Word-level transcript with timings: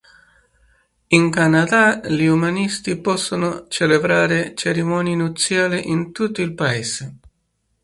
In 1.09 1.29
Canada 1.29 2.01
gli 2.03 2.25
umanisti 2.25 2.97
possono 2.99 3.67
celebrare 3.67 4.55
cerimonie 4.55 5.13
nuziali 5.15 5.91
in 5.91 6.11
tutto 6.11 6.41
il 6.41 6.55
paese. 6.55 7.17